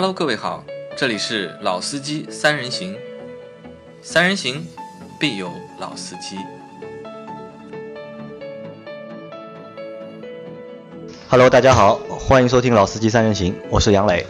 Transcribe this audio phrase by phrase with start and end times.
[0.00, 0.62] Hello，各位好，
[0.96, 2.96] 这里是老司机三人行，
[4.00, 4.64] 三人行
[5.18, 5.50] 必有
[5.80, 6.36] 老司机。
[11.28, 14.24] Hello，大家好，欢迎收听《老司机三人行》，我是杨磊。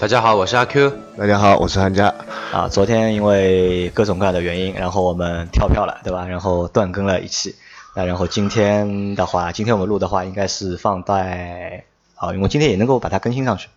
[0.00, 0.92] 大家好，我是阿 Q。
[1.16, 2.12] 大家好，我是韩佳。
[2.52, 6.26] 啊，昨天因为各种各样的原因，然后我们跳票了，对吧？
[6.26, 7.54] 然后断更了一期。
[7.94, 11.84] 那然后今天的话，今天我们录的话，应该是放在
[12.16, 13.68] 啊，因为今天也能够把它更新上去，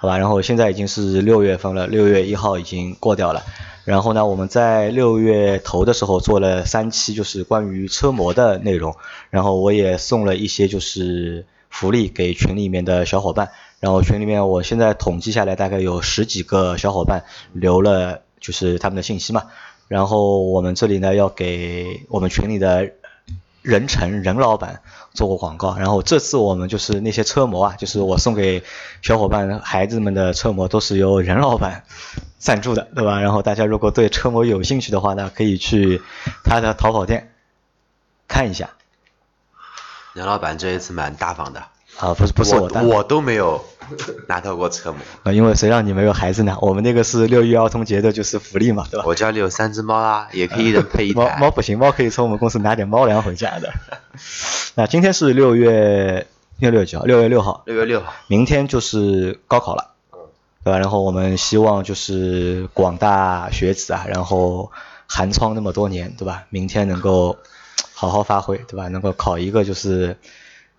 [0.00, 0.16] 好吧？
[0.16, 3.42] 然后现在已经是六月份了，六月一号已经过掉了。
[3.84, 8.94] 然后呢，我们在六月头的时候做了三期，就是关于车模的内容。
[9.30, 13.50] 然后我也送了一些就是福利给群里面的小伙伴。
[13.80, 19.44] 然后群里面我现在统计下来，大概有十几个小伙伴留了就是他们的信息嘛。
[19.88, 22.92] 然后我们这里呢要给我们群里的
[23.62, 25.76] 任晨任老板做过广告。
[25.76, 28.62] 然后这次我们就是那些车模啊，就是我送给
[29.02, 31.84] 小伙伴孩子们的车模都是由任老板
[32.38, 33.20] 赞助的，对吧？
[33.20, 36.00] 然后大家如果对车模有兴趣的话呢，可以去
[36.44, 37.32] 他的淘宝店
[38.26, 38.70] 看一下。
[40.14, 41.64] 杨老板这一次蛮大方的，
[41.98, 43.64] 啊，不是不是我我的，我都没有
[44.28, 44.98] 拿到过车模。
[45.24, 46.56] 啊，因为谁让你没有孩子呢？
[46.60, 49.04] 我们那个是六一儿童节的，就是福利嘛，对吧？
[49.06, 51.28] 我家里有三只猫啊，也可以一人配一猫。
[51.38, 53.72] 猫不行，猫可以从我们公司拿点猫粮回家的。
[54.76, 56.26] 那今天是六月
[56.58, 57.04] 六六几号？
[57.04, 59.90] 六月六号，六月六号，明天就是高考了，
[60.62, 60.78] 对吧？
[60.78, 64.70] 然后我们希望就是广大学子啊，然后
[65.08, 66.44] 寒窗那么多年，对吧？
[66.50, 67.36] 明天能够
[67.92, 68.86] 好好发挥，对吧？
[68.86, 70.16] 能够考一个就是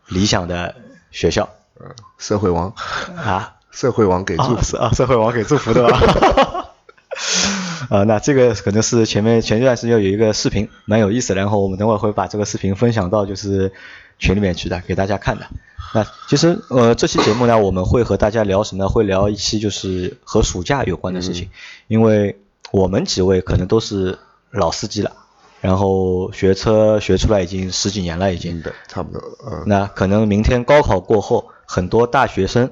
[0.08, 0.76] 理想的
[1.12, 2.74] 学校嗯社会王，
[3.16, 3.56] 啊。
[3.72, 4.64] 社会王给祝啊，福。
[4.64, 6.00] 是啊，社会王给祝福对吧？
[7.90, 13.72] 啊，那这个可能是前面前一段时间有一个视频，蛮有意思的，然后我们等会儿会把这个视频分享到就是
[14.18, 15.46] 群里面去的，给大家看的。
[15.94, 18.90] 那其实呃这期节目呢，我们会和大家聊什么呢？
[18.90, 21.50] 会聊一期就是和暑假有关的事情，
[21.88, 22.40] 因为
[22.72, 24.18] 我们几位可能都是
[24.52, 25.14] 老司机了，
[25.62, 28.60] 然后学车学出来已经十几年了，已经。
[28.60, 29.22] 嗯，对，差不多。
[29.46, 32.72] 嗯，那可能明天高考过后，很多大学生，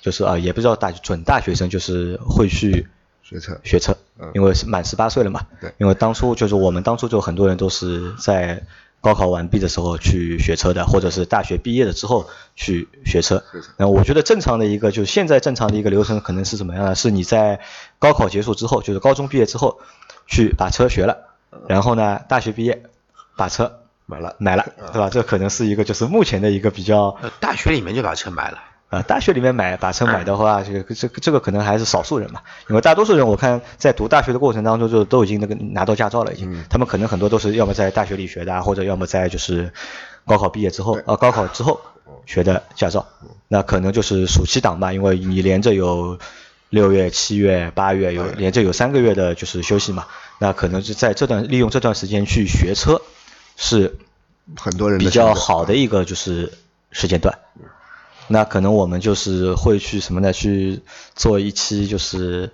[0.00, 2.86] 就是啊，也不知道大准大学生，就是会去
[3.22, 3.58] 学车。
[3.64, 5.40] 学车嗯，因为是满十八岁了嘛。
[5.60, 8.62] 对因为当初就是我们当初就很多人都是在
[9.00, 13.68] 高考完毕的时候去学车的，或者是大学毕业了之后去学车学车。
[13.78, 16.94] 那我觉得正常的一个，就是现在正常的一个流程可能是怎么样呢？
[16.94, 17.58] 是你在
[17.98, 19.80] 高考结束之后，就是高中毕业之后，
[20.28, 21.31] 去把车学了，
[21.68, 22.82] 然后呢，大学毕业
[23.36, 24.36] 把车买了。
[24.38, 25.08] 买了，对吧？
[25.10, 28.58] 这可能是一个就是目前的一个比较呃大学里面就把车买了。
[28.90, 39.72] 呃，大学里面买把车买的话，这个这个这个可能还是少数人嘛，因为大多数人我看在读大学的过程当中就都已经那个拿到驾照了，已经，他们可能很多都是要么在大学里学的啊，或者要么在就是
[40.26, 41.80] 高考毕业之后，呃，高考之后
[42.26, 43.06] 学的驾照，
[43.48, 46.18] 那可能就是暑期档吧，因为你连着有
[46.68, 50.06] 六月、七月、八月有连着有三个月的就是休息嘛，
[50.42, 53.00] 那可能是在这段利用这段时间去学车
[53.56, 53.96] 是
[54.56, 56.52] 很多人比较好的一个就是
[56.90, 57.38] 时间段。
[58.26, 60.32] 那可能我们就是会去什么呢？
[60.32, 60.80] 去
[61.14, 62.50] 做一期就是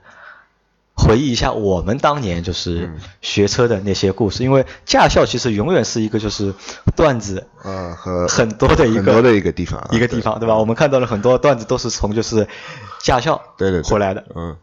[0.92, 6.52] 回忆一下我们当年就是学车的那些故事，因为驾校其实永远是一个就是
[6.94, 10.58] 段子啊和很多的一个很多的一个地方啊一个地方，对吧？
[10.58, 12.46] 我们看到了很多段子都是从就是
[13.00, 14.26] 驾校对对对回来的。
[14.34, 14.54] 嗯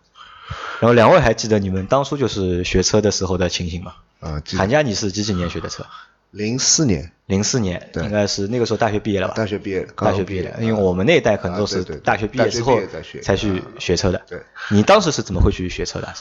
[0.80, 3.94] 然后两位还记得你们当初就是学车的时候的情形吗？
[4.20, 5.86] 啊，寒假你是几几年学的车？
[6.32, 9.36] 零四年零四年，对应该是那个时候大学毕业了吧？
[9.36, 12.78] 大学毕业，大学毕业的，因为我们那一代可能都是大学毕业之后
[13.22, 14.22] 才去学车的。
[14.28, 16.14] 对，你当时是怎么会去学车的？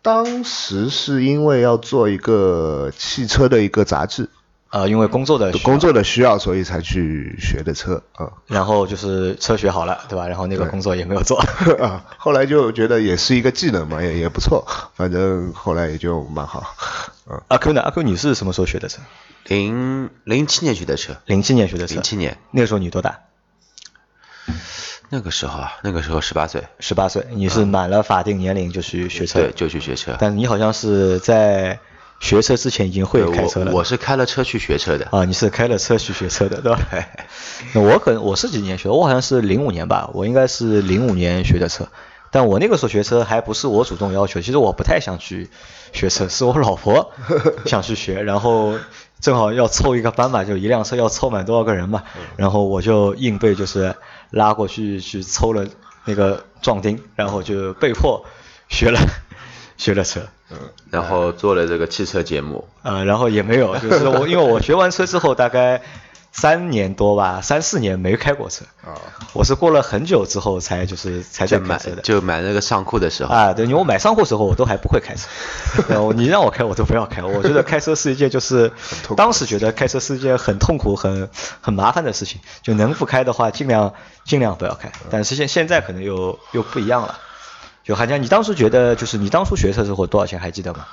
[0.00, 4.28] 当时是因为要做一个汽车的一个杂志，
[4.70, 8.32] 呃，因为工作的工作的需要，所以才去学的车啊。
[8.46, 10.28] 然后就是车学好了，对吧？
[10.28, 11.38] 然后那个工作也没有做。
[11.80, 16.74] 啊，后来就觉得也是一个技能嘛，也也不错，反正后来也就蛮好。
[17.30, 17.80] 嗯，阿 Q 呢？
[17.80, 19.00] 阿 Q 你是什么时候学的车？
[19.46, 21.94] 零零七年学的车，零七年学的车。
[21.94, 23.20] 零七年那个时候你多大？
[25.10, 27.26] 那个时候啊，那个时候十八岁，十八岁。
[27.30, 29.40] 你是满了法定年龄就去学车？
[29.40, 30.14] 对，就去学车。
[30.20, 31.78] 但你好像是在
[32.20, 33.72] 学车之前已经会对开车了。
[33.72, 35.06] 我我是开了车去学车的。
[35.10, 36.80] 啊，你是开了车去学车的，对 吧？
[37.72, 41.88] 那我可能我是几年学的，我好像是零五年吧，我应该是零五年学的车。
[42.30, 45.48] 但我那个时候学车还不是我主动要求，其实我不太想去
[45.92, 47.12] 学车，是我老婆
[47.64, 48.74] 想去学，然后
[49.18, 52.02] 正好要凑一个班嘛，就一辆车要凑满多少个人嘛，
[52.36, 53.94] 然后我就硬被就是
[54.30, 55.66] 拉过去去抽了
[56.04, 58.22] 那个壮丁，然后就被迫
[58.68, 59.00] 学了
[59.78, 60.20] 学了车。
[60.50, 60.58] 嗯。
[60.90, 65.82] 然后做了这个汽车节目，呃，然后也没有， 就是我因为我学完车之后，大概
[66.32, 68.64] 三年多吧，三四年没开过车。
[68.82, 68.96] 啊，
[69.34, 72.00] 我是过了很久之后才就是才在买车的。
[72.00, 75.28] 就买那个上库的时候，啊，对，因为我买上户时候我都还不会开车，
[75.92, 78.72] 然后你让我开我都不要开，我觉得开车是一件就是
[79.14, 81.28] 当时觉得开车是一件很痛苦、很
[81.60, 83.92] 很麻烦的事情，就能不开的话尽量
[84.24, 84.90] 尽量不要开。
[85.10, 87.18] 但是现现在可能又又不一样了，
[87.88, 90.84] 就寒假你当时觉得就是你当初学车的时候多少钱还记得吗？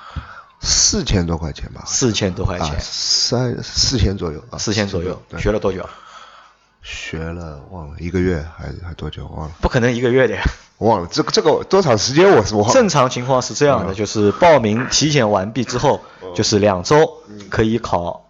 [0.61, 5.85] 四千多块钱吧，四千多块啊钱，三四千左右啊，四千左右，对学了多久？
[6.83, 10.43] 学了忘了一个月还还多久忘了，不可能一个月的呀。
[10.77, 12.73] 忘了这个这个多长时间我是忘了。
[12.73, 15.99] 正常情况是这样的，就是报名体检完毕之后，
[16.33, 18.29] 就是两周可以考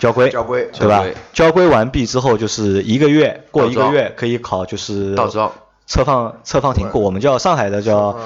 [0.00, 1.68] 交规，交规对吧交规？
[1.68, 5.52] 完毕之后，就是一个月，过一个月可以考就是倒装
[5.90, 8.16] 侧放侧放停库，我们叫上海的叫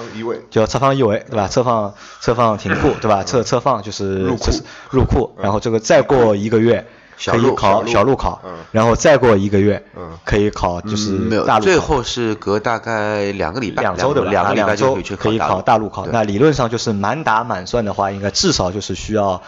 [0.50, 1.48] 叫侧放移位，对吧？
[1.48, 3.24] 侧放侧放停库，对吧？
[3.24, 4.50] 侧侧放就是入库
[4.90, 6.86] 入库，然后这个再过一个月。
[7.26, 11.64] 可以考小路考嗯，然后再过一个月嗯，可以考就是嗯没有大，陆考。
[11.64, 14.30] 最后是隔大概两个礼拜，两周的吧？
[14.32, 16.06] 两个礼拜两周就可以去可以考大大陆考。
[16.08, 19.40] 那理论上就是满打满算的话，应该至少就是需要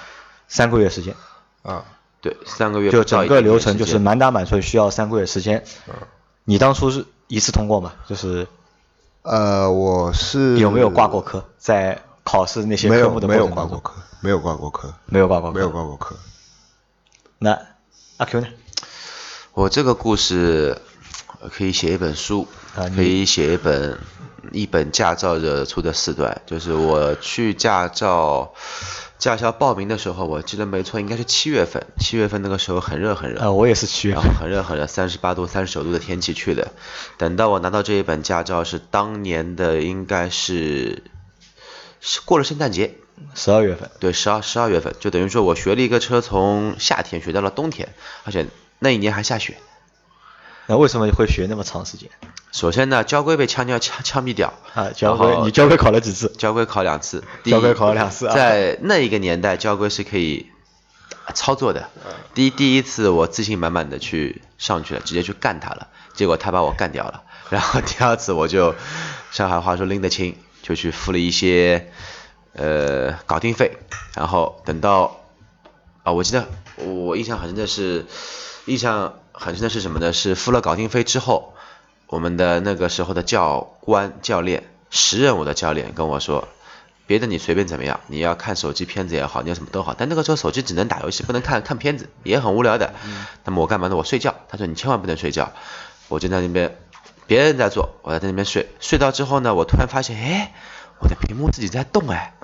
[0.46, 1.16] 三个月时间。
[1.62, 1.82] 啊，
[2.20, 5.64] 对三个月就整个流程就是满打满算需要三个月时间。
[5.88, 5.94] 嗯
[6.44, 7.92] 你当初是一次通过吗？
[8.06, 8.46] 就是
[9.22, 11.44] 呃，我是有没有挂过科？
[11.58, 15.58] 在考试那些科目的没有挂过科，没有挂过科，没有挂过科。
[15.58, 16.16] 没有挂过科。
[17.38, 17.58] 那
[18.16, 18.46] 阿 Q 呢？
[19.52, 20.80] 我这个故事
[21.40, 22.46] 呃可以写一本书，
[22.76, 23.98] 啊可以写一本
[24.52, 28.52] 一本驾照惹出的四段，就是我去驾照
[29.18, 36.72] 驾校报名的时候，我记得没错，应该是七月份，七月份那个时候很热很热，呃，我也是七月然后很热很热，三十八度、三十九度的天气去的。
[37.16, 41.02] 等到我拿到这一本驾照是当年的，应该是
[42.00, 42.94] 是过了圣诞节，
[43.34, 43.90] 十二月份。
[44.00, 48.46] 对，十二十二月份，就等于说我学了一个车，从夏天学到了冬天，而且
[48.78, 49.56] 那一年还下雪。
[50.66, 52.08] 那为什么会学那么长时间？
[52.52, 56.32] 首先呢，交规被枪掉枪枪毙掉啊，交规你交规考了几次？
[56.38, 60.46] 交规考两次，交规考了两次啊在那一个年代，交规是可以
[61.34, 61.88] 操作的。
[62.34, 67.22] 第一第一次我自信满满的去上去了，直接去干他了，结果他把我干掉了。
[67.50, 68.74] 然后第二次我就
[69.30, 71.92] 上海话说拎得清，就去付了一些
[72.54, 73.76] 呃搞定费，
[74.16, 75.20] 然后等到
[76.02, 78.06] 啊，我记得我印象很深的是，
[78.66, 80.12] 印象很深的是什么呢？
[80.12, 81.54] 是付了搞定费之后，
[82.08, 86.48] 我们的那个时候的教官教练，时任我的教练跟我说，
[87.06, 92.92] 别的你随便怎么样，你要看手机片子也好，你要什么都好，但那个时候手机只能打游戏，不能看看片子，也很无聊的。
[93.44, 93.94] 那么我干嘛呢？
[93.94, 94.34] 我睡觉。
[94.48, 95.52] 他说你千万不能睡觉。
[96.08, 96.76] 我就在那边，
[97.26, 98.68] 别人在做，我在那边睡。
[98.80, 100.54] 睡到之后呢，我突然发现，哎，
[100.98, 102.34] 我的屏幕自己在动，哎，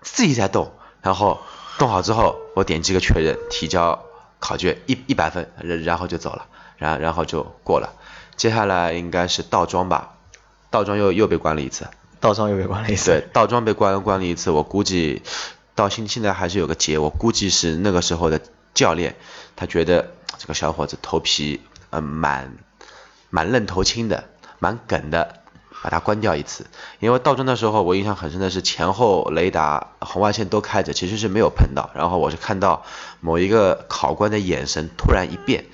[0.00, 0.72] 自己在动。
[1.02, 1.40] 然后
[1.78, 4.04] 动好之后，我点击个确认，提交
[4.40, 6.46] 考卷一一百分，然然后就走了，
[6.76, 7.92] 然然后就过了。
[8.36, 10.16] 接下来应该是倒桩吧，
[10.70, 11.86] 倒桩又又被关了一次。
[12.18, 13.10] 倒桩又被关了一次。
[13.10, 15.22] 对，倒桩被关关了一次，我估计
[15.74, 18.40] 到现现在还是有个结，我估计是那个时候的
[18.74, 19.14] 教练，
[19.56, 21.60] 他觉得这个小伙子头皮
[21.90, 22.56] 呃蛮
[23.30, 24.24] 蛮愣头青的，
[24.58, 25.39] 蛮梗的，
[25.82, 26.66] 把它关掉一次。
[26.98, 31.90] 因为倒装的时候，我印象很深的是前后雷达红外线都开着，其实是没有碰到。
[31.94, 32.84] 然后我是看到
[33.20, 35.64] 某一个考官的眼神突然一变，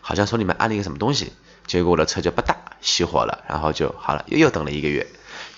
[0.00, 1.32] 好像手里面按了一个什么东西，
[1.66, 5.06] 结果我的车就吧嗒熄火了，然后就好了，又又等了一个月。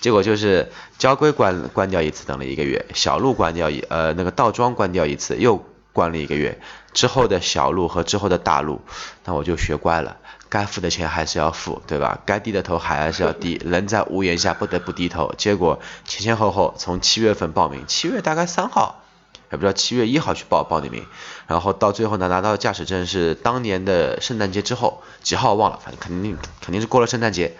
[0.01, 6.59] 结果就是交规关关掉一次，等了一个月；小路关掉一呃那个倒桩关掉一次，又关了一个月。
[6.93, 8.81] 之后的小路和之后的大路，
[9.25, 10.17] 那我就学乖了，
[10.49, 12.19] 该付的钱还是要付，对吧？
[12.25, 15.33] 该低的头还是要低，人在屋檐下不得不低头。
[15.37, 19.03] 结果前前后后从七月份报名，七月大概三号，
[19.51, 21.05] 也不知道七月一号去报报的名，
[21.47, 27.55] 然后到最后呢拿到驾驶证是当年的圣诞节之后几号忘了，反正肯定肯定是过了圣诞节。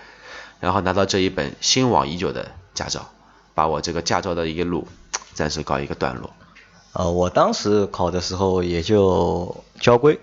[0.60, 3.08] 然后拿到这一本心往已久的驾照，
[3.54, 4.90] 把我这个驾照的一个路
[5.34, 6.32] 暂时告一个段落。
[6.92, 10.20] 呃，我当时考的时候也就交规，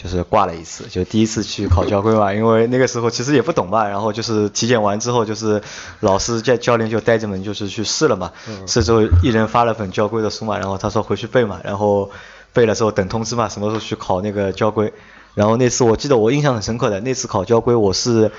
[0.00, 5.60] 就是挂了一次，就第一次去考交规嘛，因为那个时候其实也不懂嘛，然后就是体检完之后，就是
[5.98, 8.30] 老师教教练就带着我们就是去试了嘛，
[8.68, 12.12] 试之后一人发了本交规的书嘛，然后他说回去背嘛，然后
[12.52, 14.92] 背了之后等通知嘛，什么时候去考那个交规，
[15.34, 18.30] 然后那次我记得我印象很深刻的，那次考交规我是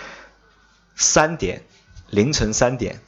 [0.95, 1.63] 三点
[2.09, 3.01] 凌晨三点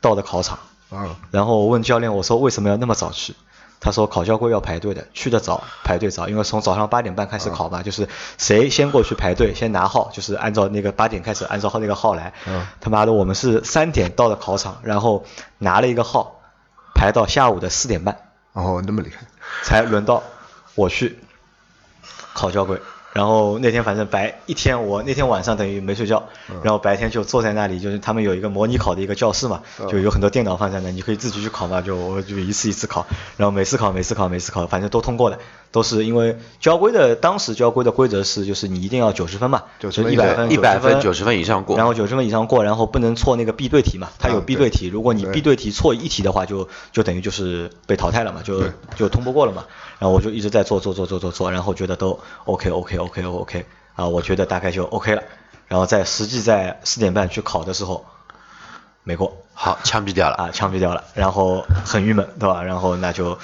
[0.00, 0.60] 到的考场。
[0.88, 3.34] 啊，然后我问教练，我说为什么要那么早去？
[3.80, 12.32] 他说考交规要排队的，去的早排队早，因为从早上八点半开始考嘛，就是谁先过去排队，先拿号，就是按照那个八点开始按照那个号来。
[12.46, 15.24] 嗯他妈的，我们是三点到的考场，然后
[15.58, 16.40] 拿了一个号，
[16.94, 18.16] 排到下午的四点半
[18.52, 19.26] 哦，那么厉害，
[19.62, 20.22] 才轮到
[20.74, 21.18] 我去
[22.32, 22.80] 考交规。
[23.16, 26.60] 然后那天反正白一天，我那天晚上等于没睡觉，嗯。
[26.62, 29.88] 然后白天就坐在那里，就是他们有一个模拟考的一个教室嘛，嗯。
[29.88, 33.06] 就有很多电脑放在那，你可以自己去考嘛，就我就一次一次考，
[33.38, 35.38] 然后每次考每次考每次考，反正都通过的，
[35.72, 41.78] 都是因为交规的当时交规的规则是就是你一定要九十分嘛，90就分一百分一百分九九十分以上过。
[41.78, 44.44] 然后九十分以上过，然后不能错那个必对题嘛，它有嗯对。
[44.44, 45.32] 必对题，如果你对。
[45.32, 49.64] 必对题错一题的话，就就等于就是被淘汰了嘛，就就通不过了嘛。
[49.98, 55.22] 然后我就一直在做做做做做做，然后觉得都 OK OK OK OK 啊，我觉得大概就 OK 了。
[55.68, 58.04] 然后在实际在四点半去考的时候，
[59.02, 60.36] 没过好，枪毙掉了。
[60.36, 62.62] 啊，枪毙掉了，然后很郁闷，对吧？
[62.62, 63.38] 然后那就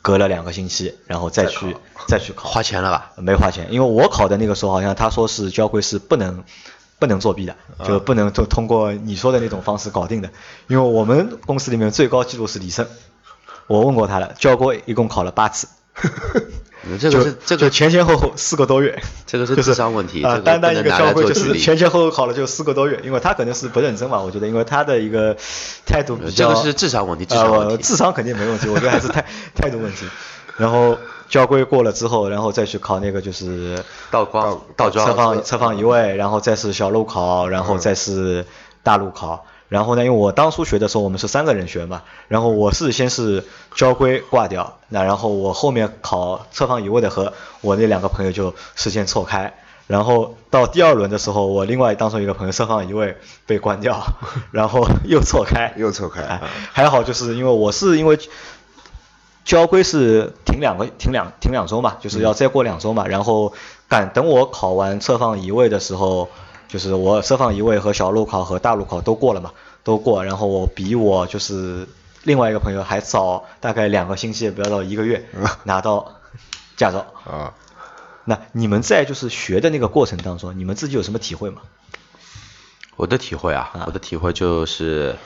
[0.00, 1.76] 隔了两个星期，然后再去
[2.06, 3.12] 再去考，花钱了吧？
[3.16, 6.44] 没花钱，因为我考的那个时候好像他说是交规是不能
[6.98, 10.30] 不能作弊的，就不能通通过你说的那种方式搞定的。
[10.68, 12.86] 因为我们公司里面最高记录是李胜，
[13.66, 15.77] 我问过他了，交规一共考了八次，你
[16.98, 25.36] 这个是就就这个前前后后四个多月， 这个 是智商问题啊、这个单单一个交规就是前前后后考了就四个多月，因为他可能是不认真嘛，我觉得，因为他的一个
[25.84, 29.24] 态度比较，这个是智商问题智呃商问题我智商肯定没问题，我觉得还是态
[29.54, 30.06] 态度问题。
[30.56, 30.96] 然后
[31.28, 33.78] 交规过了之后，然后再去考那个就是
[34.10, 38.44] 倒光倒侧装放侧放移位，然后再是小路考，然后再是
[38.82, 39.44] 大路考。
[39.68, 43.44] 然后呢，因为我当初学的时候我们是三个人学嘛，然后我是先是
[43.74, 49.52] 交规挂掉，那然后我后面考侧放移位的和我那两个朋友就时间错开，
[49.86, 54.02] 然后到第二轮的时候，我另外当中一个朋友侧放移位被关掉，
[54.52, 56.22] 然后又错开，又错开
[56.72, 58.18] 还好就是因为我是因为
[59.44, 63.52] 交规是停两个停两停两周嘛，就是要再过两周嘛，然后
[63.88, 66.28] 赶等我考完侧放移位的时候，
[66.68, 71.88] 就是我设放一位和小路考和大路考都过了嘛，都过，然后我比我就是
[72.24, 75.26] 另外一个朋友还早大概两个星期，不要到一个月
[75.64, 76.20] 拿到
[76.76, 77.06] 驾照。
[77.24, 77.54] 啊，
[78.24, 81.62] 那你们在就是学的那个过程当中，你们自己有什么体会吗？
[82.96, 85.16] 我的体会啊啊，我的体会就是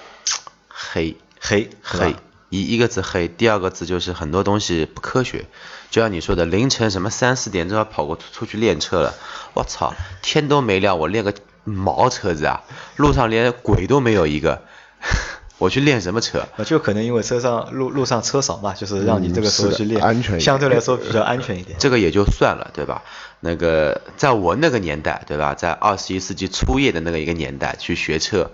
[0.69, 2.15] 黑黑黑，
[2.51, 5.47] 一一个字黑，第二个字就是很多东西不科学。
[5.93, 9.15] 就像你说的，凌晨什么三四点钟要跑过出出去练车了，
[9.53, 11.35] 我操，天都没亮，我练个
[11.65, 12.63] 毛车子啊，
[12.97, 14.63] 路上连鬼都没有一个，
[15.59, 16.49] 我去练什么车？
[16.57, 21.79] 啊，就可能因为车上路路上车少嘛，就是让你这个时候去练，安全相对来说比较安全一点。
[21.79, 23.03] 这个也就算了，对吧？
[23.41, 25.55] 那个在我那个年代，对吧？
[25.55, 28.51] 在二十一世纪初叶的那个一个年代去学车，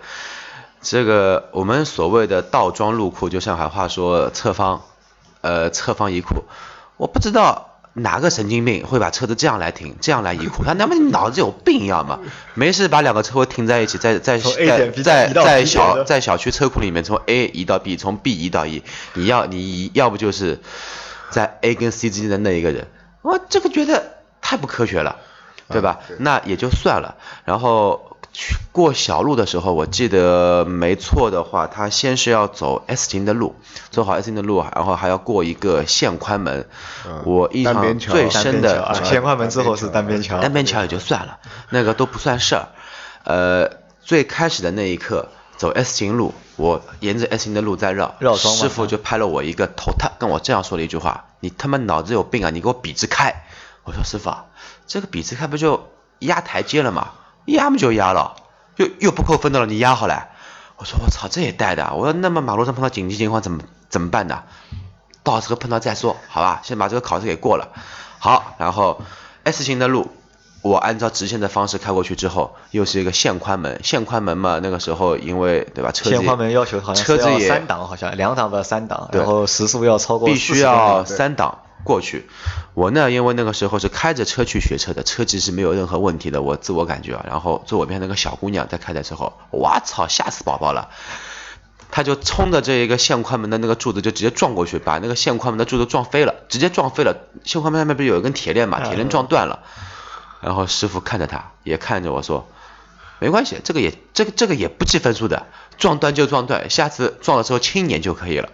[0.82, 4.82] 这个我们所谓的倒装入库，就上海话说侧方，
[5.42, 6.44] 呃，侧方一库，
[6.98, 7.64] 我不知道。
[7.94, 10.62] 哪个神经病会把车子这样来停，这样来移库？
[10.64, 12.20] 他他妈你脑子有病一样吗？
[12.54, 20.60] 没事把两个车位停在一起，在在 在在在小在小区车库里面从 A 移到 B，从 B 移到 E，你要你要不就是
[21.30, 22.86] 在 A 跟 C 之间的那一个人，
[23.22, 25.16] 我这个觉得太不科学了，
[25.68, 25.98] 对吧？
[26.18, 27.16] 那也就算了。
[27.44, 28.17] 然后去
[28.70, 33.56] 过小路的时候，我记得没错的话，他先是要走 S 型的路，
[33.90, 36.68] 走好 S 型的路，然后还要过一个线宽门。
[37.06, 41.38] 嗯我印象单边桥最深的线宽门之后是单边桥，单边桥也就算了，
[41.70, 42.68] 那个都不算事儿。
[43.24, 43.70] 呃，
[44.02, 52.50] 最开始的那一刻走 S 型路，我沿着 S 型的路在绕，绕师傅就拍了我一个头，他跟我这样说了一句话：“你他妈脑子有病啊！
[52.50, 53.44] 你给我笔直开！”
[53.84, 54.46] 我说：“师傅啊，
[54.86, 55.88] 这个笔直开不就
[56.20, 57.10] 压台阶了吗？
[57.52, 58.36] 压嘛就压了，
[58.76, 60.28] 又又不扣分的了，你压好了。”
[60.78, 61.92] 我说：“我操，这也带的啊！
[61.94, 64.44] 我说那么马路上碰到紧急情况怎么怎么办呢？
[65.24, 66.60] 到时候碰到再说，好吧？
[66.62, 67.68] 先把这个考试给过了。
[68.20, 69.02] 好，然后
[69.42, 70.08] S 型的路，
[70.62, 73.80] 我按照直线的方式开过去之后，又是一个线宽门。
[73.82, 82.28] 线宽门嘛，那个时候因为对吧，车线宽门要求好像车子也三档，好像两档吧三档，然后时速要超过必须要三档过去。
[82.74, 87.24] 我呢，因为那个时候是开着车去学车的，车技是没有任何问题的，我自我感觉啊。
[87.26, 90.90] 然后坐我边上那个小姑娘在开的时候，我操，吓死宝宝了。
[91.90, 97.16] 她就冲着这一个线宽门的那个柱子就直接撞过去，把那个线宽门的柱子撞飞了，直接撞飞了。
[97.44, 99.60] 线宽门上面不是有一根铁链嘛，铁链撞断了。
[100.42, 102.46] 然后师傅看着她，也看着我说，
[103.18, 105.46] 没关系，这个也这个这个也不计分数的，
[105.78, 108.48] 撞断就撞断，下次撞的时候轻一点就可以了。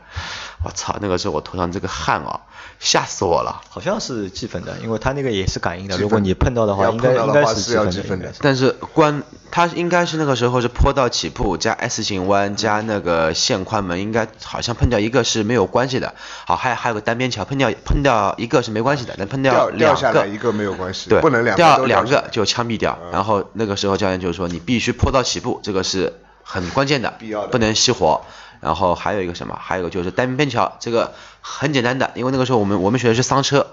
[0.63, 2.41] 我操，那个时候我头上这个汗啊，
[2.81, 3.63] 吓死我了。
[3.71, 8.31] 好像是计分的，因为他那个也是感应的，如果你碰到的话，应该应该是是要计分的。
[8.41, 16.15] 但是关他应该是那个时候是坡道起步加 S 型弯加那个线宽门，应该好像碰掉一个是没有关系的。
[16.47, 22.99] 好，还还有个单边桥，碰掉碰掉一个是没关系的，但碰掉两个掉下来一个没有关系，对，不能两个掉两个就枪毙掉。
[23.13, 28.23] 然后那个时候教练就说你必须坡道起步，这个是很关键的，必要的不能熄火。
[28.61, 29.59] 然后还有一个什么？
[29.61, 33.67] 还有一个就是单边桥，这个很简单的，因为那个时候我们我们学的是桑车，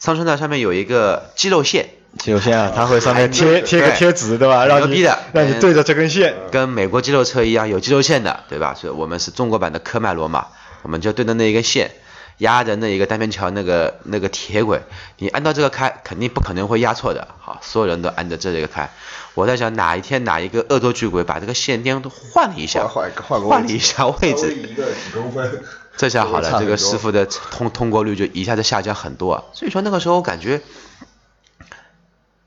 [0.00, 4.66] 桑车呢上面有一个肌肉线，肌肉线啊，它会上面贴贴个贴纸，对吧？
[4.66, 6.34] 让你让你对着这根线。
[6.50, 8.74] 跟美国肌肉车一样有肌肉线的，对吧？
[8.74, 10.48] 所以我们是中国版的科迈罗嘛，
[10.82, 11.92] 我们就对着那一根线，
[12.38, 14.80] 压着那一个单边桥那个那个铁轨，
[15.18, 17.28] 你按照这个开，肯定不可能会压错的。
[17.40, 18.90] 好，所有人都按着这个开。
[19.34, 25.62] 我在想哪一天哪一个恶作剧鬼把这个线颠都换了一下，换了一下位置，一个几公分，
[25.96, 29.44] 这下好了，这个师师傅的通通过率就一下子下降很多啊。
[29.52, 30.60] 所以说那个时候我感觉，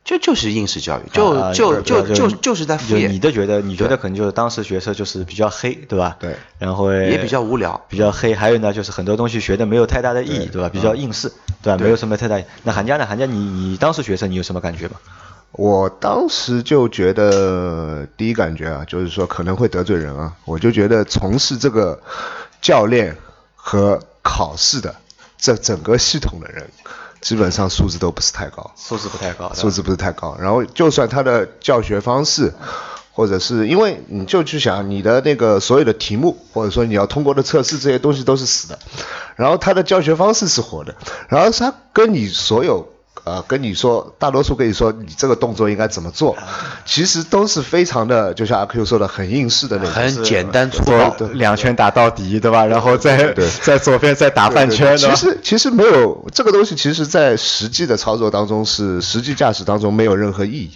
[0.03, 6.17] 就就是应试教育，就啊就就就就是在敷就你衍，的觉得，你觉得可能就是当时学车就是比较黑，对吧？
[6.19, 6.35] 对。
[6.57, 7.79] 然后也比较无聊。
[7.87, 10.69] 比较黑，还有呢，就是很多东西学的没有太大的意义，对吧？
[10.69, 11.31] 比较应试，
[11.61, 11.77] 对吧？
[11.81, 12.41] 没有什么太大。
[12.63, 13.05] 那寒假呢？
[13.05, 14.95] 寒假你你当时学车你有什么感觉吗？
[15.51, 22.01] 我当时就觉得，第一感觉啊，就是说可能会得罪人啊，我就觉得从事这个
[22.61, 23.17] 教练
[23.53, 24.95] 和考试的
[25.37, 26.69] 这整个系统的人，
[27.21, 28.71] 基本上素质都不是太高。
[28.75, 30.35] 素质不太高，素质不是太高。
[30.39, 32.53] 然后就算他的教学方式，
[33.13, 38.79] 或者是因为你就去想你的那个所有的题目，或者说你要通过的测试这些东西都是死的，
[39.35, 40.95] 然后他的教学方式是活的，
[41.29, 42.89] 然后他跟你所有。
[43.23, 46.35] 呃，跟你说，大多数跟你说你这个动作应该怎么做，
[46.85, 49.93] 其实都是非常的，就像阿 Q 说的，很应试的那种。
[49.93, 52.65] 很简单粗做暴，两拳打到底，对吧？
[52.65, 60.71] 然后再对 在左边再打半圈，其实其实没有这个东西，其实在实际的操作当中是实际驾驶当中没有任何意义。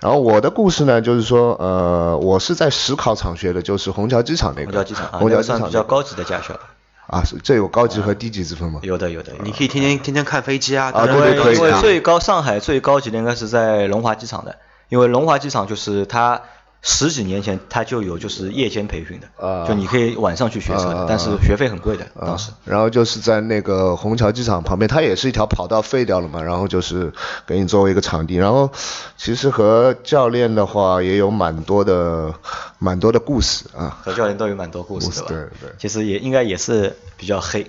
[0.00, 4.66] 然后我的故事呢，就是说，呃，我是在实考场学的，就是虹桥机场那个。
[4.66, 6.58] 虹桥机场啊，虹桥机场比较高级的驾校，
[7.06, 8.80] 啊，这有高级和低级之分吗？
[8.82, 9.32] 有的有的。
[9.44, 14.56] 你可以天天天天看飞机啊，啊对对可以因为啊最高上海最高级的应该是在龙华机场的，
[14.88, 16.42] 因为龙华机场就是它
[16.88, 22.52] 十几年前他就有就是夜间培训的，啊就你可以晚上去学车的，啊但是学费很贵的啊当时。
[22.64, 27.12] 然后就是在那个虹桥机场旁边，它也是一条跑道废掉了嘛，然后就是
[27.44, 28.36] 给你作为一个场地。
[28.36, 28.70] 然后
[29.16, 32.32] 其实和教练的话也有蛮多的
[32.78, 33.98] 蛮多的故事啊。
[34.04, 35.50] 和教练都有蛮多故事，故事对吧？
[35.60, 37.66] 对对其实也应该也是比较黑，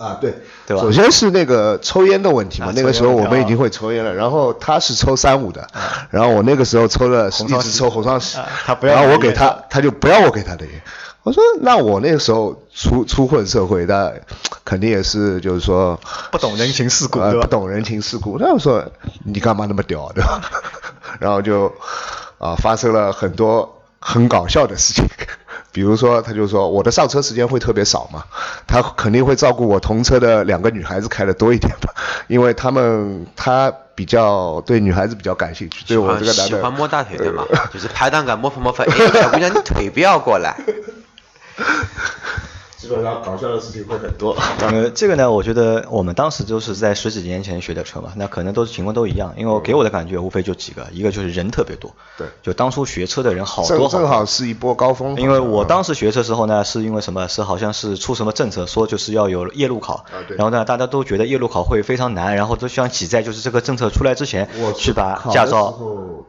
[0.00, 0.34] 啊，对，
[0.66, 5.68] 对吧首先是那个抽烟的问题嘛，啊那个时候我们已经会抽烟了，然后他是抽三五的，
[6.08, 10.82] 然后我那个时候抽的是一直抽红双喜啊，他不要然后我给他，他就不要我给他的烟。
[11.22, 14.10] 我说那我那个时候初初混社会，那
[14.64, 16.00] 肯定也是就是说
[16.32, 18.38] 不懂人情世故对吧呃不懂人情世故。
[18.38, 18.82] 那我说
[19.26, 20.40] 你干嘛那么屌，对吧？
[21.20, 21.70] 然后就
[22.38, 25.04] 啊发生了很多很搞笑的事情。
[25.72, 28.24] 比如说，他就说我的上车时间会特别少嘛，
[28.66, 31.94] 他肯定会照顾我同车的两个女孩子开的多一点吧，
[32.28, 40.56] 因为他们他比较对女孩子比较感兴趣，对我这个男的喜欢摸大腿的嘛， 就是排档杆摸摸摸摸，哎，小姑娘你腿不要过来，
[42.80, 44.34] 基本上搞笑的事情会很多。
[44.60, 57.28] 呃，这个呢，我觉得我们当时就是在十几年前学的车嘛，那可能都是情况都一样，因为我给我的感觉无非就几个，一个就是人特别多，对就当初学车的人好多好多正好是一波高峰，因为我当时学车时候呢，是因为什么？
[57.28, 65.78] 是好像是出什么政策，说就是要有夜路考，啊对然后呢，大家都觉得夜路考会非常难，然后都想挤在就是这个政策出来之前我去把驾照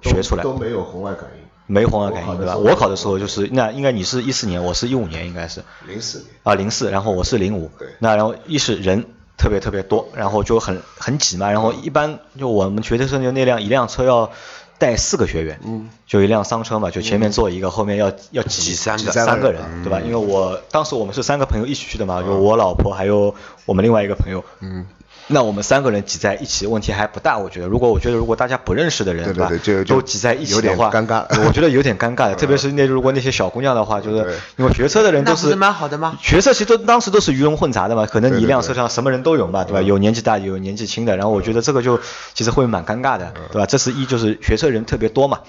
[0.01, 0.43] 学出来。
[0.43, 1.40] 都没有红外感应，
[1.71, 2.57] 没红外感应对吧？
[2.57, 5.63] 我考的时候就是那应该你是一四年，我是一五年应该是。
[5.87, 6.27] 零四年。
[6.43, 7.71] 啊零四，然后我是零五。
[7.79, 9.05] 对，那然后一是人
[9.37, 14.29] 特别特别多，然后就很很挤嘛，然后一般就我们学的时候就那辆一辆车要
[14.77, 19.11] 带四个学员，嗯，就一辆商车嘛，就前面坐一个，后面要要挤挤三个。
[19.11, 19.61] 三三个人。
[19.61, 20.01] 人，对吧？
[20.01, 23.33] 因为我当时我们是三个朋友一起去的嘛，就我老婆还有
[23.65, 24.85] 我们另外一个朋友，嗯。
[25.27, 27.67] 那我们三个人挤在一起，问题还不大，我觉得。
[27.67, 32.35] 如果我觉得如果大家不认识的人，对对吧对就就都挤在一起的话，尴尬我觉得有点尴尬的。
[32.41, 39.81] 特别是那如果那些小姑娘的话，就是因为学车的人都是蛮好的吗学车其实都当时都是鱼龙混杂的嘛，可能你一辆车上什么人都有嘛，对吧？
[39.81, 41.99] 有年纪大，有年纪轻的，然后我觉得这个就
[42.33, 43.65] 其实会蛮尴尬的，对吧？
[43.65, 45.39] 这是一就是学车人特别多嘛，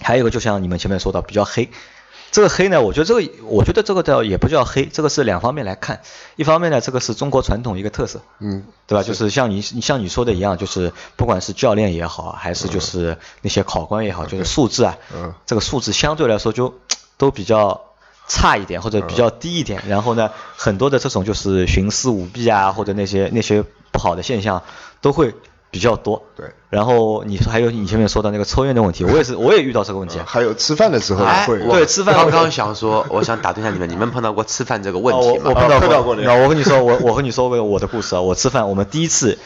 [0.00, 1.68] 还有一个就像你们前面说的比较黑。
[2.32, 6.00] 这个黑呢，我觉得这个，我觉得这个叫也不叫黑，这个是两方面来看。
[6.36, 9.02] 一方面呢，这个是中国传统一个特色，嗯，对吧？
[9.02, 16.74] 就是像你你像你说的一样，就是不管是教练也好，还是就是那些考官也好，就是素质啊，嗯这个素质相对来说就
[17.18, 17.82] 都比较
[18.26, 19.82] 差一点或者比较低一点。
[19.86, 24.62] 然后呢，很多的这种就是徇私舞弊啊，或者那些那些不好的现象
[25.02, 25.34] 都会
[25.72, 26.22] 比较多。
[26.36, 26.46] 对。
[26.70, 30.24] 然后你说还有你前面说到那个抽烟的问题， 我也是我也遇到这个问题啊。
[30.28, 35.54] 还有吃饭的时候会对吃饭 刚刚想说， 我想打断一下你们，你们碰到过吃饭这个问哦，题吗？
[35.54, 38.20] 碰到碰到过那我跟你说，我我和你说过我的故事啊。
[38.20, 39.38] 我吃饭，我们第一次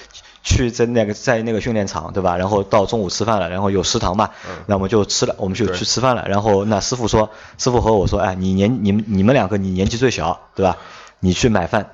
[0.42, 2.36] 去在那个在那个训练场，对吧？
[2.36, 4.30] 然后到中午吃饭了，然后有食堂嘛，
[4.66, 6.26] 那我们就吃了，我们就去吃饭了。
[6.28, 10.76] 然后那师傅说，师傅和我说，哎，你年你们你们两个你年纪最小，对吧？
[11.18, 11.90] 你去买饭，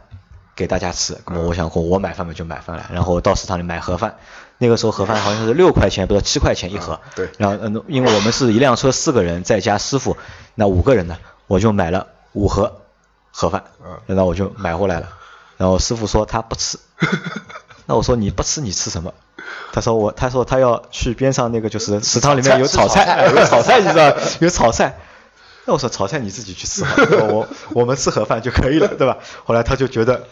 [0.54, 1.18] 给大家吃。
[1.26, 4.16] 那么我想我我买饭嘛就买饭了，然后到食堂里买盒饭。
[4.58, 7.00] 那个时候盒饭好像是六块钱，不是七块钱一盒。
[7.16, 7.28] 对。
[7.38, 10.16] 然后嗯，因为我们是一辆车四个人再加师傅，
[10.54, 11.16] 那五个人呢，
[11.48, 12.80] 我就买了五盒
[13.32, 13.64] 盒饭。
[13.84, 13.98] 嗯。
[14.06, 15.08] 然后我就买回来了，
[15.56, 16.78] 然后师傅说他不吃。
[17.86, 19.12] 那我说你不吃你吃什么？
[19.72, 24.96] 他说我他说他要去边上那个就是食堂里面有炒菜，有炒菜你知道有炒菜。
[25.64, 26.84] 那我说炒菜你自己去吃，
[27.30, 29.18] 我 我们吃盒饭就可以了，对吧？
[29.44, 30.24] 后来他就觉得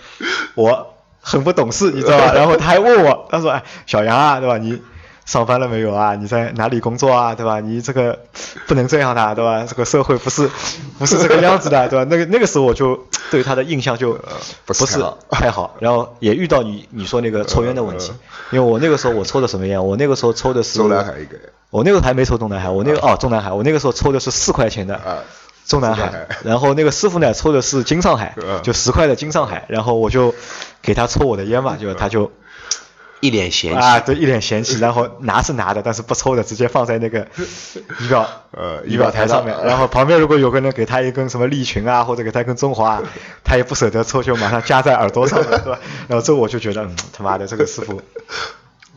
[0.55, 2.33] 我很不懂事，你知道吧？
[2.35, 4.59] 然后他还问我，他说：“哎，小杨啊，对吧？
[4.59, 4.83] 你
[5.25, 6.16] 上班了没有啊？
[6.16, 7.35] 你在哪里工作啊？
[7.35, 7.61] 对吧？
[7.61, 8.19] 你这个
[8.66, 9.64] 不能这样的，对吧？
[9.69, 10.51] 这个社会不是
[10.99, 12.05] 不是这个样子的，对吧？
[12.11, 14.19] 那个那个时候我就对他的印象就
[14.64, 14.85] 不是
[15.31, 18.12] 太好，然后也遇到你你说那个抽烟的问题，
[18.51, 19.87] 因为我那个时候我抽的什么烟？
[19.87, 20.81] 我那个时候抽的是。
[21.70, 25.24] 我那个还没抽中南海，我那个哦中南海，我那个时候抽的是四块钱的
[25.66, 30.35] 中南海，然后那个师傅呢抽的是金上海，就十块的金上海，然后我就
[30.83, 32.33] 给他抽我的烟嘛，就他就
[33.20, 33.78] 一脸嫌弃。
[33.78, 37.24] 啊，对，一脸嫌弃，然后拿是拿的，但是不抽的，直接放在那个
[38.00, 39.44] 仪表呃仪表台上。
[39.44, 43.00] 面，然后旁边如果有个人给他一根什么利群啊，或者给他一根中华，
[43.44, 45.78] 他也不舍得抽，就马上夹在耳朵上面， 对吧？
[46.09, 48.02] 然后这我就觉得，嗯，他妈的这个师傅。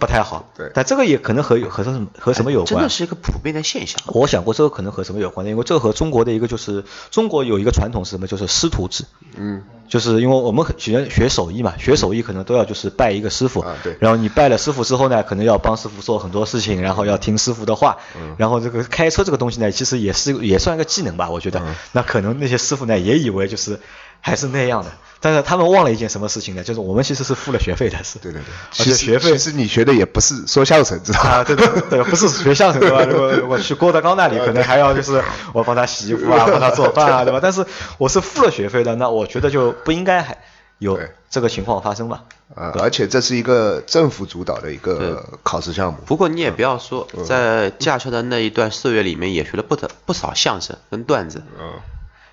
[0.05, 2.75] 不太好，对，但这个也可能和和什么和什么有关？
[2.75, 4.01] 真的是一个普遍的现象。
[4.07, 9.05] 我想过这个可能和什么有关的，因为这和中国的一个就是中国有一个传统是什么，就是师徒制。
[9.37, 9.63] 嗯。
[9.87, 13.61] 就是因为我们学学手艺嘛，学手艺可能都要就是拜一个师傅。
[13.61, 13.95] 啊，对。
[13.99, 17.97] 然后你拜了师傅之后呢，可能要帮师傅做很多事情，然后要听师傅的话。
[18.15, 18.35] 嗯。
[18.37, 21.59] 然后这个开车这个东西呢，其实也是也算一个技能吧，我觉得。
[21.59, 21.75] 嗯。
[21.91, 23.79] 那可能那些师傅呢，也以为就是
[24.21, 24.91] 还是那样的。
[25.19, 26.65] 但是他们忘了一件什么事情呢？
[26.65, 28.19] 就是我们其实是付了学费的，是。
[28.19, 28.53] 对对对。
[28.77, 31.43] 而且学费，其实你学的也不是说相声，知道吧？
[31.45, 33.03] 对对对，不是学相声对吧？
[33.09, 37.39] 如果如果去郭德纲那里，可能还要就是我帮他洗衣服啊，帮他做饭啊，对吧？
[37.41, 37.65] 但是
[37.97, 40.37] 我是付了学费的，那我觉得就不应该还
[40.79, 42.23] 有这个情况发生吧。
[42.55, 45.99] 呃，而且这是一个政府主导的一个考试项目。
[46.05, 51.41] 不过你也不要说，在驾校的那一段岁月里面，也学了不得不少相声跟段子。
[51.59, 51.73] 嗯。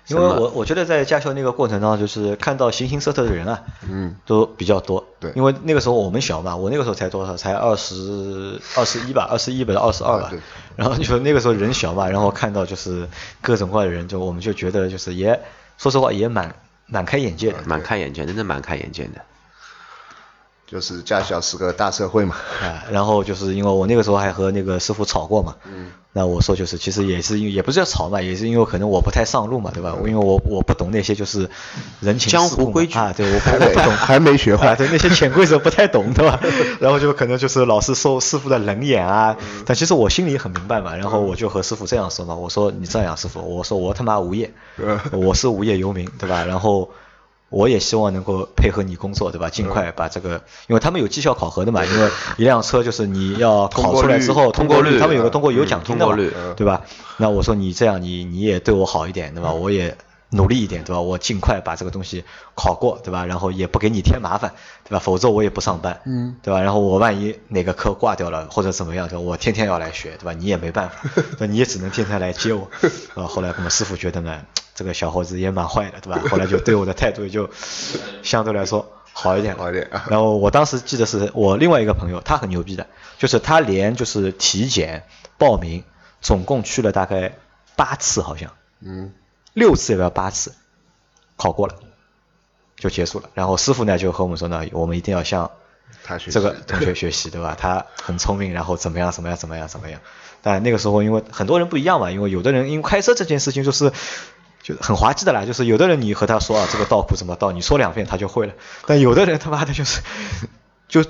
[0.07, 5.05] 因为我我觉得在驾校那个过程当中，就是看到形形色色的人啊，嗯，都比较多。
[5.19, 10.27] 对，因为那个时候我们小嘛，我那个时候才多少，才二十二十一吧，二十一不是二十二吧。
[10.31, 10.39] 对。
[10.75, 13.07] 然后就那个时候人小嘛，然后看到就是
[13.41, 15.39] 各种各样的人，就我们就觉得就是也
[15.77, 16.55] 说实话也蛮
[16.91, 19.25] 蛮开眼界的，蛮开眼界，真的蛮开眼界的。
[20.71, 29.97] 就是驾校是个大社会嘛，啊，然后就是因为我那个时候还和那个师傅吵过嘛，嗯，那我说就是其实也是因为也不是叫吵嘛，也是因为可能我不太上路嘛，对吧？
[30.05, 31.49] 因为我我不懂那些就是
[31.99, 36.39] 人情江湖规矩啊，对我我不懂，还没学会，对那些潜规则不太懂，对吧？
[36.79, 44.53] 然后就可能就是老是受师傅的冷眼啊，但其实我心里很明白嘛，然后我就和师傅这样说嘛，我说你这样师傅，我说我他妈无业，
[45.11, 46.45] 我是无业游民，对吧？
[46.45, 46.89] 然后。
[47.51, 49.49] 我也希望能够配合你工作，对吧？
[49.49, 56.15] 尽快把这个，因为他们有绩效考核的嘛， 因为一辆车就是你要考出来之后，通过率，他们有个通过有奖金的嘛，
[56.55, 56.81] 对吧？
[57.17, 59.51] 那我说你这样，你你也对我好一点，对吧？
[59.51, 59.97] 我也
[60.29, 61.01] 努力一点，对吧？
[61.01, 62.23] 我尽快把这个东西
[62.55, 63.25] 考过，对吧？
[63.25, 64.53] 然后也不给你添麻烦，
[64.85, 64.99] 对吧？
[64.99, 66.61] 否则我也不上班，嗯，对吧？
[66.61, 69.19] 然后我万一哪个科挂掉了或者怎么样，对吧？
[69.19, 70.31] 我天天要来学，对吧？
[70.31, 72.69] 你也没办法， 那你也只能天天来接我。
[73.15, 74.39] 啊，后来我们师傅觉得呢。
[74.81, 76.19] 这个小伙子也蛮坏的，对吧？
[76.27, 77.47] 后来就对我的态度就
[78.23, 79.87] 相对来说好一点，好一点。
[80.09, 82.87] 然后我当时记得是我另外一个朋友，他很牛逼的，
[83.19, 85.05] 就是他连就是体检
[85.37, 85.83] 报名，
[86.19, 87.37] 总共去了大概
[87.75, 89.13] 八次，好像，嗯，
[89.53, 90.51] 六次也要八次，
[91.37, 91.75] 考过了，
[92.77, 93.29] 就结束了。
[93.35, 95.51] 然后师傅呢就和我们说呢，我们一定要向
[96.31, 97.55] 这个同学学习，对吧？
[97.55, 100.01] 他很聪明，然后怎么样怎么样怎么样怎么样。
[100.41, 103.91] 但那个时候因为很多人不一样嘛，因为有的人因为开车这件事情就是。
[104.61, 108.53] 就很滑稽的啦，就是有的人你和他说啊，这个倒库怎么倒，你说两遍他就会了。
[108.85, 110.01] 但有的人他妈的就是，
[110.87, 111.03] 就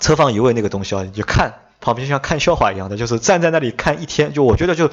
[0.00, 4.32] 车放一位那个东西啊，你就看旁边像看笑话一样的，就是站在那里看一天。
[4.32, 4.90] 就我觉得就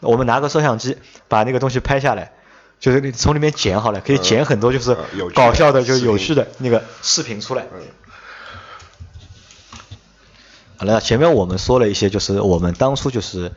[0.00, 0.96] 我们拿个摄像机
[1.28, 2.32] 把那个东西拍下来，
[2.80, 4.96] 就是你从里面剪好了，可以剪很多就是
[5.34, 7.66] 搞笑的就有趣的那个视频出来。
[10.76, 13.52] 好了，前面我们说了一些就是我们当初就是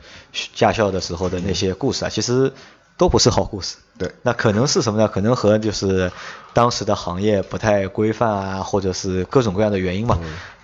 [0.54, 2.52] 驾校的时候的那些故事啊，其实。
[2.98, 5.08] 都不是好故事，对，那可能是什么呢？
[5.08, 6.12] 可能和就是
[6.52, 10.18] 当时的行业不太规范啊，或者是各种各样的原因嘛。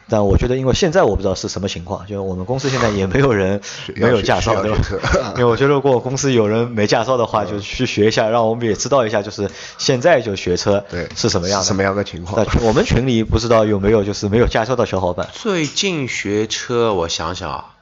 [0.06, 3.58] 但我觉得，因为现在我不知道是什么情况，就是我们公司现在也没有人
[3.96, 4.78] 没有驾照，对吧？
[5.38, 12.46] 因为我觉得，如果公司有人没驾照的话，就去学一下，让我们也知道一下，就是现在就学车对是什么样的什么样的情况。
[12.60, 15.26] 我们群里不知道有没有就是没有驾照的小伙伴。
[15.32, 17.73] 最近学车，我想想啊。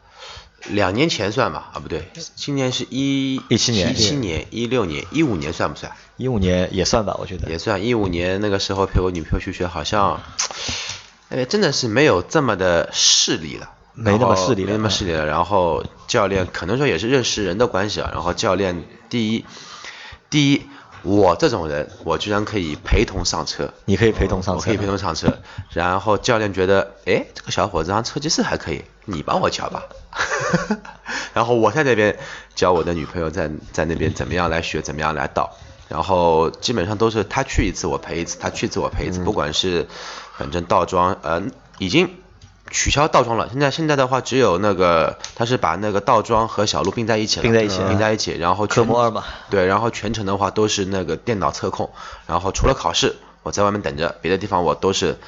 [0.68, 5.92] 两年前算吧，啊不对，今年是一一七年一七年、一六年、一五年算不算？
[6.16, 7.84] 一五年也算吧，我觉得也算。
[7.84, 10.22] 一五年那个时候陪我女朋友去学，好像，
[11.30, 13.70] 哎，真的是没有这么的势利了。
[13.94, 15.26] 没那么势利了没那么势利了。
[15.26, 18.10] 然后教练可能说也是认识人的关系啊。
[18.14, 19.44] 然后教练第一，
[20.30, 20.62] 第一，
[21.02, 25.38] 我这种人，我居然可以陪同上车，你可以陪同上车，我可以陪同上车。
[25.70, 29.82] 然后教练觉得，哎，这个小伙子车技是还可以，你帮我教吧。
[31.34, 32.18] 然后我在那边
[32.54, 35.56] 教我的女朋友在在那边怎么样来学，怎么样来倒。
[35.88, 39.86] 然后基本上都是他去一次我陪一次，他去一次我陪一次，不管是
[40.38, 41.42] 反正倒桩，呃，
[41.78, 42.08] 已经
[42.72, 43.48] 取消倒桩了。
[43.52, 48.36] 现在现在的话只有那个他是把那个倒桩和小路并在一起了，并在一起并在一起。
[48.36, 51.90] 然后科目二嘛，对，然后全程的话都是那个电脑测控，
[52.26, 55.18] 然后除了考试我在外面等着，别的地方我都是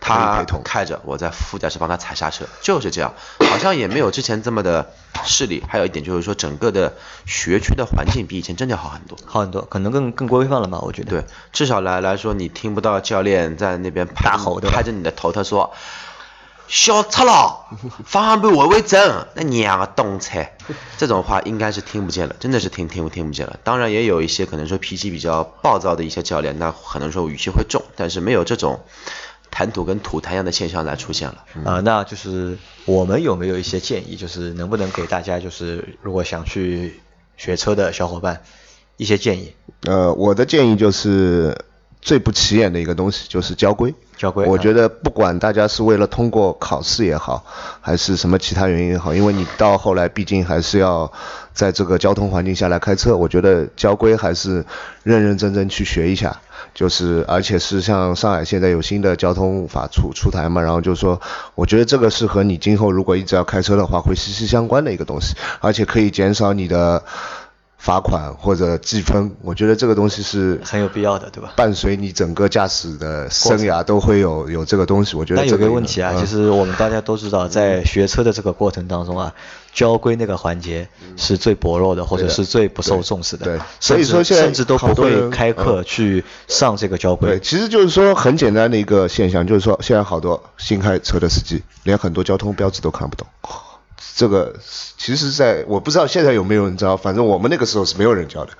[0.00, 3.12] 他开着，我在副驾驶帮他踩刹车，就是这样，
[3.50, 4.90] 好像也没有之前这么的
[5.24, 5.62] 势利。
[5.68, 6.94] 还有一点就是说，整个的
[7.26, 9.18] 学区的环境比以前真的好很多。
[9.26, 11.10] 好很多，可能更更规范了吧，我觉得。
[11.10, 15.74] 对，至少来来说，你听不到教练在那边拍大吼拍着你的头，他说
[16.70, 17.66] ：“小车了，
[18.04, 20.56] 方向盘微微正，那娘个东菜。”
[20.96, 23.58] 这种话应该是听不见了，真的是听听不听不见了。
[23.64, 28.80] 当然也有一些可能说脾气比较暴躁的一些教练，那可能说语气会重，但是没有这种
[29.50, 31.44] 谈吐跟吐痰一样的现象来出现了。
[31.64, 37.00] 啊、那就是我们有没有一些建议，就是能不能给大家，就是如果想去
[37.36, 38.42] 学车的小伙伴
[38.96, 39.52] 一些建议？
[39.82, 41.64] 呃，我的建议就是
[42.00, 43.94] 最不起眼的一个东西就是交规。
[44.16, 47.42] 交规啊我觉得不管大家是为了通过考试也好，
[47.80, 51.10] 还是什么其他原因也好，因为你到后来毕竟还是要
[51.54, 54.64] 在这个交通环境下来开车，我觉得交规还是
[55.02, 56.38] 认认真真去学一下。
[56.74, 61.20] 就是，而且是像上海现在有新的交通法出出台嘛，然后就是说，
[61.54, 67.02] 我觉得这个是和你今后如果一直要开车的话，会息息相关的一个东西，而且可以减少你的
[67.80, 69.34] 罚款或者记分。
[69.42, 71.54] 我觉得这个东西是很有必要的，对吧？
[71.56, 75.16] 伴随你整个驾驶的生涯都会有有这个东西。
[75.16, 79.32] 我觉得但有这个问题啊，嗯就是我们大家都知道，在学车的这个过程当中啊，
[79.72, 83.46] 交规那个环节是最薄弱的，或者是最不受重视的。
[83.46, 87.30] 对甚所以说现在甚至都不会开课嗯去上这个交规。
[87.30, 93.26] 对，其实就是说很简单的一个现象，就是说现在好多新开车的司机连很多交通标志都看不懂。
[94.16, 94.54] 这个
[94.96, 98.52] 其实在我不知道现在有没有人知道，反正我们那个时候是没有人教的。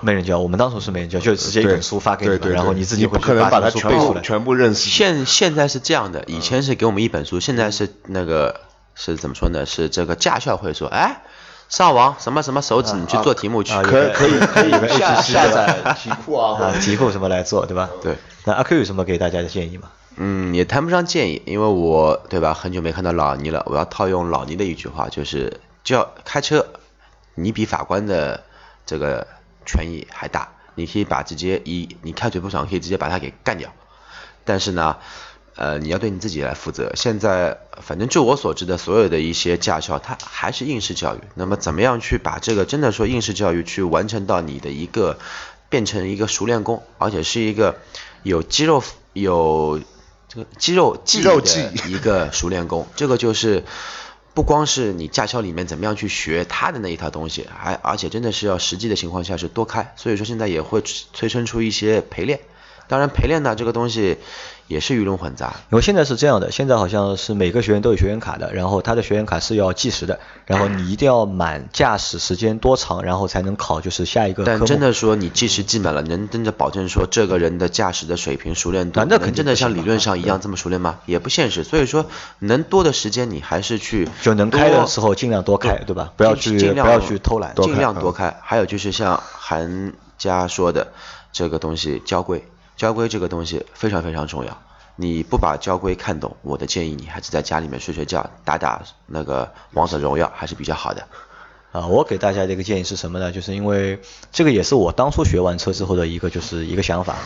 [0.00, 4.20] 没人教，我们当时是没人教，就直接一本书发给你们，对对对然后你自己你回去不可能把它全部背出来。
[4.20, 4.90] 全部认识。
[4.90, 8.60] 现现在是这样的，以前是给我们一本书，现在是那个
[8.94, 9.64] 是怎么说呢？
[9.64, 11.22] 是这个驾校会说，哎，
[11.68, 13.72] 上网什么什么手指，你去做题目去。
[13.72, 17.88] 啊可可以可以有个下 APP 下载题库啊，题库什么来做，对吧？
[18.02, 18.16] 对。
[18.44, 19.88] 那阿 Q 有什么给大家的建议吗？
[20.16, 23.62] 嗯，也谈不上建议，因为我对吧，很久没看到老倪了。
[23.66, 26.66] 我要套用老倪的一句话，就是叫开车，
[27.34, 28.44] 你比法官的
[28.84, 29.26] 这个
[29.64, 33.72] 权益还大，你可以把直接一你开嘴不爽，可以直接把他给干掉。
[34.44, 34.98] 但是呢，
[35.56, 36.92] 呃，你要对你自己来负责。
[36.94, 41.20] 现在反正就我所知的，所有的一些驾校，它还是应试教育。
[41.34, 45.18] 那么怎么样去把这个真的说应试教育去完成到你的一个
[45.68, 47.76] 变成一个熟练工，而且是一个
[48.22, 49.80] 有肌肉有
[50.32, 53.64] 这个肌肉记忆的肌肉记忆一个熟练工， 这个就是。
[54.34, 62.40] 不光是你驾校里面怎么样去学他的那一套东西，还而且真的是要实际的情况下是多开，所以说现在也会催生出一些陪练。
[62.92, 64.18] 当然陪练呢这个东西
[64.66, 74.44] 也是鱼龙混杂，因为现在是这样的，现在好像是每个学员都有学员卡的，然后他的学员卡是要计时的，然后你一定要满驾驶时间多长，然后才能考就是下一个。
[74.44, 80.98] 但真的说你计时记满了，能真的保证说这个人的驾驶的水平熟练度，那那肯真的像理论上一样这么熟练吗？
[81.06, 81.64] 也不现实。
[81.64, 82.04] 所以说
[82.40, 86.12] 能多的时间你还是去就能开的时候尽量多开，对吧？
[86.18, 87.54] 不要去尽量不要去偷懒。
[87.54, 88.36] 尽量多开。
[88.42, 90.92] 还有就是像韩家说的
[91.32, 92.44] 这个东西交规，
[92.82, 94.60] 交规这个东西非常非常重要。
[94.96, 101.06] 你不把交规看懂，我的建议你还是在家里面睡睡觉，打打那个王者荣耀还是比较好的。
[101.70, 103.30] 啊，我给大家的一个建议是什么呢？
[103.30, 104.00] 就是因为
[104.32, 107.16] 这个也是我当初学完车之后的一个就是一个想法，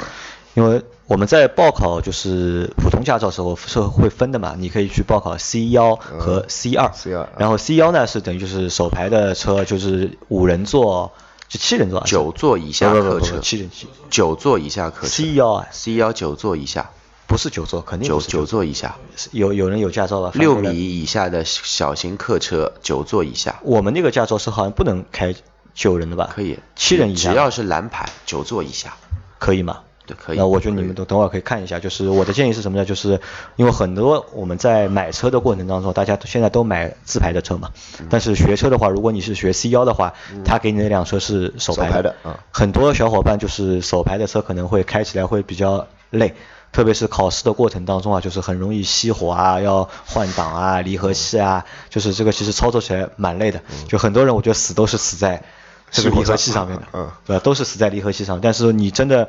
[0.52, 11.12] 因为我们在报考就是普通驾照时候是会分的嘛，你可以去报考 C 幺和 C 二、C2 然后 C 幺呢是等于就是手排的车，就是五人座，
[11.48, 16.90] 就七人座啊，九座以下客车，七人七九座以下客车 C 幺啊，C 幺九座以下，
[17.26, 18.64] 不是九座，肯定不是九九座。
[18.64, 18.96] 以下，
[19.30, 23.60] 有有人有驾照了，翻六米以下的小型客车九座以下。
[23.62, 25.34] 我们那个驾照是好像不能开
[25.74, 26.30] 九人的吧？
[26.34, 27.30] 可以，七人以下。
[27.30, 28.96] 只要是蓝牌九座以下，
[29.38, 29.80] 可以吗？
[30.06, 32.84] 对可以那我觉得你们等等会儿可以看一下，就是我的建议是什么呢？
[32.84, 33.20] 就是
[33.56, 40.14] 因为很多我们在买车的过程当中，大家现在都买自排的车嘛，嗯但是学车的话，如果你是学 C 幺的话，
[40.44, 46.34] 他给你那辆车是手排的嗯很多小伙伴就是手排的车可能会开起来会比较累。
[46.72, 53.62] 特别是考试的过程当中啊，就是很容易熄火啊，要换挡啊、离合器啊，就是这个其实操作起来蛮累的。
[53.88, 55.42] 就很多人我觉得死都是死在
[55.90, 57.42] 这个离合器上面的，嗯对吧？
[57.42, 58.40] 都是死在离合器上。
[58.42, 59.28] 但是你真的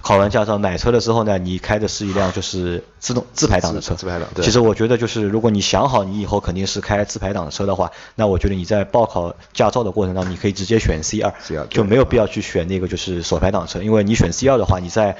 [0.00, 3.94] 考完驾照买车的时候呢，你开的是一辆就是自动自排档的车。
[3.94, 4.44] 自自排档对。
[4.44, 15.16] 其实我觉得就是如果你想好你以后肯定是开自排档的车的话，那我觉得你在报考驾照的过程当中，你可以直接选 C 二 C2，就没有必要去选那个就是手排档车，因为你选 C 二的话，你在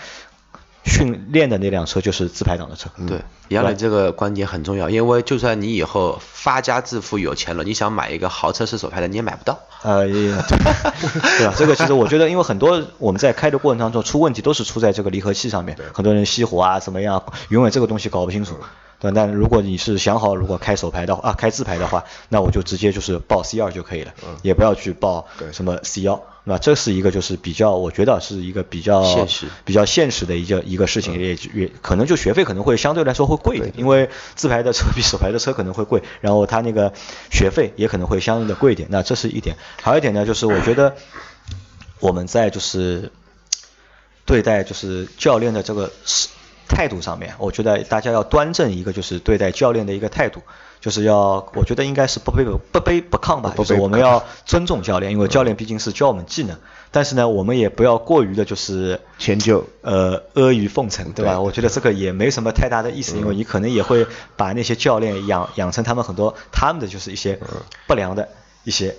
[0.85, 2.91] 训练的那辆车就是自排档的车。
[3.07, 9.59] 对，杨磊这个观点很重要，因为就算你以后发家致富有钱了，你想买一个豪车是手排的，你也买不到。
[9.83, 11.55] 呃， 对吧？
[11.57, 18.57] 这个其实我觉得，因为很多我们在开的过程当中出问题都是出在这个离合器上面，很多人熄火啊怎么样，永远这个东西搞不清楚。
[19.03, 36.93] 对，但如果你是想好，如果开手牌的话啊，开自排的话，那我就直接就是报 C 二就可以了，也不要去报什么 C 幺，那这是一个就是比较，我觉得是一个比较现实比较现实的一个一个事情，也也可能就学费可能会相对来说会贵一点，因为自排的车比手排的车可能会贵，然后它那个
[37.33, 39.57] 学费也可能会相应的贵一点，那这是一点。
[39.83, 40.95] 还有一点呢，就是我觉得
[41.99, 43.11] 我们在就是
[44.25, 46.29] 对待就是教练的这个是
[46.69, 50.41] 态度上面，我觉得大家要端正一个就是对待教练的一个态度，
[50.81, 56.57] 就是要我觉得应该是不卑不不卑不亢吧，就是我们要尊重教练，因为教练毕竟是教我们技能，
[56.91, 61.41] 但是呢，我们也不要过于的就是迁就呃阿谀奉承，对吧？
[61.41, 67.39] 我觉得这个也没什么太大的意思，因为你可能也会把那些教练养养成他们很多他们的就是一些
[67.87, 68.29] 不良的
[68.65, 68.95] 一些。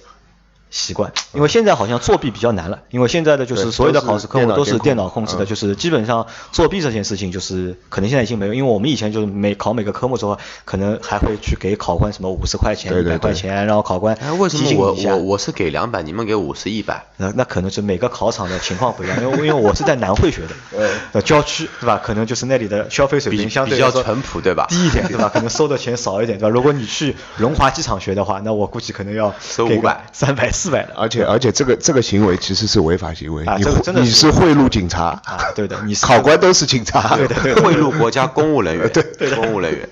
[0.73, 17.05] 习惯，因为现在好像作弊比较难了，因为现在的就是所有的考试科目都是电脑控制的，嗯就是基本上作弊这件事情就是可能现在已经没有，因为我们以前就是每考每个科目之后，可能还会去给考官什么五十块钱、一百块钱，然后考官哎，为什提么我醒一下我我是给两百，你们给五十一百？
[17.17, 20.55] 那那可能是每个考场的情况不一样，因为因为我是在南汇学的，
[21.13, 22.01] 呃，郊区对吧？
[22.03, 25.29] 可能就是那里的消费水平相对比较淳朴对吧低一点对吧？
[25.31, 26.49] 可能收的钱少一点对吧？
[26.49, 30.93] 如果你去 龙华机场学的话，那我估计可能要收给个500三百、四百的。
[30.95, 37.61] 而且而且这个这个行为其实是违法行为，啊你这个真的是你是贿赂警察啊对的你是 考官都是警察，对的对的。
[37.61, 39.29] 贿赂国家公务人员，对。
[39.29, 39.35] 的。
[39.35, 39.89] 公务人员。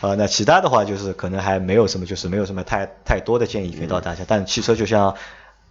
[0.00, 4.22] 呃，那其他的话就是可能还没有什么，就是没有什么太太多的建议给到大家。
[4.28, 5.14] 但汽车就像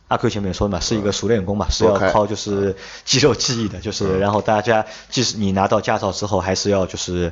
[0.07, 7.31] 阿 Q 前面说的嘛，是一个熟练工嘛，是要靠就是肌肉记忆的，就是然后大家即使你拿到驾照之后，还是要就是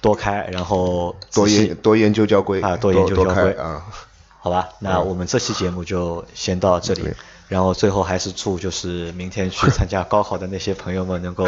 [0.00, 2.60] 多开，然后多研多研究交规。
[2.60, 3.52] 啊，多研究交规。
[3.52, 3.82] 啊。
[4.40, 7.02] 好吧，那我们这期节目就先到这里。
[7.02, 7.14] 对，
[7.48, 11.46] 然后最后还是祝就是明天去参加高考的那些朋友们能够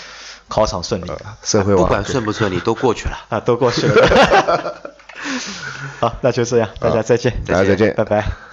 [0.48, 1.06] 考场顺利。
[1.06, 3.16] 不社会不管顺不顺利 都过去了。
[3.30, 4.92] 啊，都过去了。
[6.00, 7.94] 好，那就这样，大家再见，大家再见。
[7.94, 8.43] 拜拜。